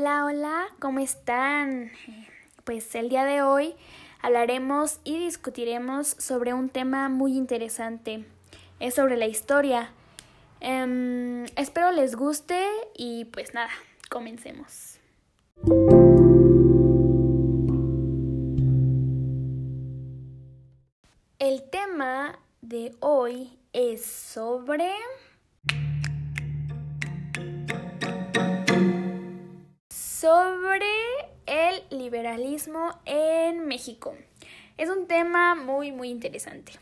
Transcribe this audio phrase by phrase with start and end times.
[0.00, 1.90] Hola, hola, ¿cómo están?
[2.64, 3.74] Pues el día de hoy
[4.22, 8.24] hablaremos y discutiremos sobre un tema muy interesante.
[8.78, 9.92] Es sobre la historia.
[10.60, 12.66] Em, espero les guste
[12.96, 13.68] y pues nada,
[14.08, 14.98] comencemos.
[21.38, 24.94] El tema de hoy es sobre...
[30.20, 30.84] sobre
[31.46, 34.14] el liberalismo en México.
[34.76, 36.72] Es un tema muy muy interesante.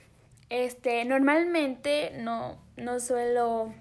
[0.50, 3.72] Este, normalmente no, no suelo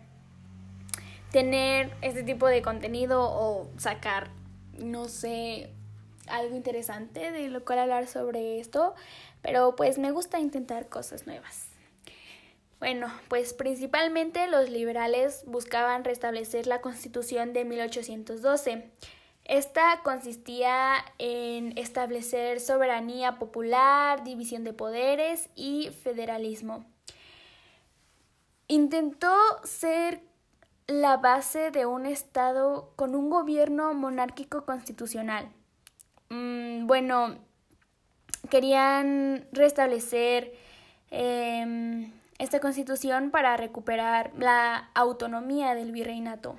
[1.31, 4.29] tener este tipo de contenido o sacar,
[4.77, 5.71] no sé,
[6.27, 8.93] algo interesante de lo cual hablar sobre esto,
[9.41, 11.69] pero pues me gusta intentar cosas nuevas.
[12.77, 18.91] Bueno, pues principalmente los liberales buscaban restablecer la constitución de 1812
[19.47, 26.85] esta consistía en establecer soberanía popular, división de poderes y federalismo.
[28.67, 30.21] Intentó ser
[30.87, 35.49] la base de un Estado con un gobierno monárquico constitucional.
[36.29, 37.37] Mm, bueno,
[38.49, 40.53] querían restablecer
[41.09, 46.57] em, esta constitución para recuperar la autonomía del virreinato.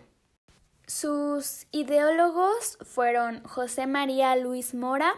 [0.89, 5.13] Sus ideólogos fueron José María Luis Mora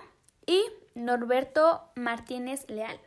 [0.44, 0.60] y
[0.96, 2.98] Norberto Martínez Leal.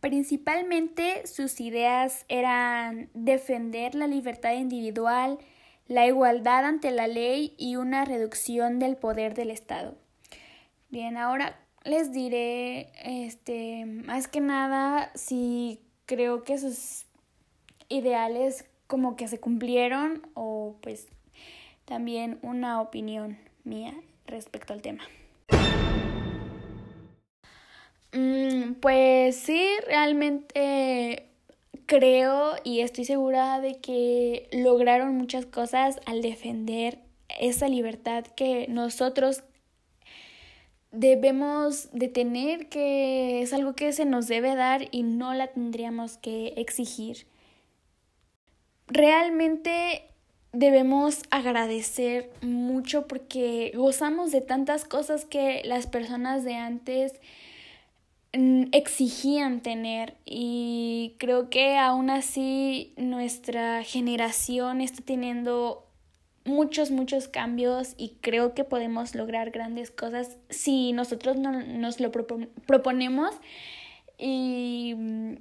[0.00, 5.36] Principalmente sus ideas eran defender la libertad individual,
[5.88, 9.94] la igualdad ante la ley y una reducción del poder del Estado.
[10.88, 17.04] Bien, ahora les diré, este, más que nada, si creo que sus
[17.90, 21.08] ideales como que se cumplieron o pues
[21.88, 23.94] también una opinión mía
[24.26, 25.04] respecto al tema.
[28.12, 31.26] Mm, pues sí, realmente
[31.86, 36.98] creo y estoy segura de que lograron muchas cosas al defender
[37.40, 39.42] esa libertad que nosotros
[40.90, 46.18] debemos de tener, que es algo que se nos debe dar y no la tendríamos
[46.18, 47.26] que exigir.
[48.86, 50.02] Realmente
[50.52, 57.14] debemos agradecer mucho porque gozamos de tantas cosas que las personas de antes
[58.32, 60.14] mm, exigían tener.
[60.24, 65.84] Y creo que aún así nuestra generación está teniendo
[66.44, 72.10] muchos, muchos cambios y creo que podemos lograr grandes cosas si nosotros no, nos lo
[72.10, 73.34] proponemos.
[74.18, 75.34] Y mm,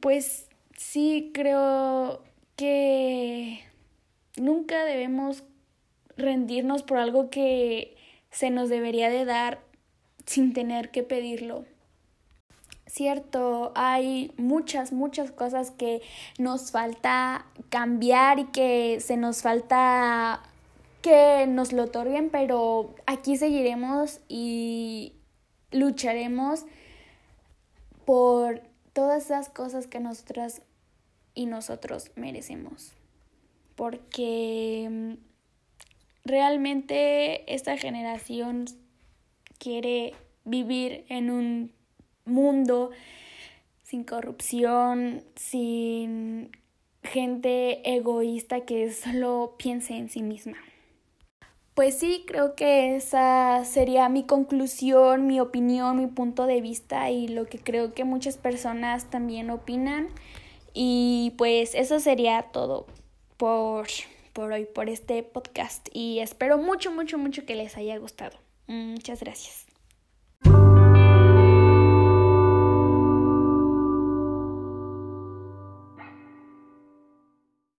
[0.00, 2.22] pues sí creo
[2.56, 3.65] que
[4.36, 5.44] nunca debemos
[6.16, 7.96] rendirnos por algo que
[8.30, 9.60] se nos debería de dar
[10.26, 11.64] sin tener que pedirlo.
[12.86, 16.02] Cierto, hay muchas, muchas cosas que
[16.38, 20.42] nos falta cambiar y que se nos falta
[21.02, 25.14] que nos lo otorguen, pero aquí seguiremos y
[25.72, 26.64] lucharemos
[28.04, 30.62] por todas esas cosas que nosotras
[31.34, 32.96] y nosotros merecemos
[33.76, 35.12] porque mm,
[36.24, 38.64] realmente esta generación
[39.58, 40.14] quiere
[40.44, 41.72] vivir en un
[42.24, 42.90] mundo
[43.84, 46.50] sin corrupción, sin
[47.04, 50.56] gente egoísta que solo piense en sí misma.
[51.74, 57.28] Pues sí, creo que esa sería mi conclusión, mi opinión, mi punto de vista y
[57.28, 60.08] lo que creo que muchas personas también opinan.
[60.72, 62.86] Y pues eso sería todo
[63.36, 63.86] por,
[64.32, 65.88] por hoy, por este podcast.
[65.92, 68.38] Y espero mucho, mucho, mucho que les haya gustado.
[68.66, 69.65] Muchas gracias.